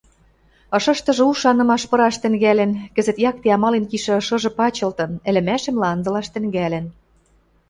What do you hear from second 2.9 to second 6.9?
кӹзӹт якте амален кишӹ ышыжы пачылтын, ӹлӹмӓшӹм ланзылаш тӹнгӓлӹн.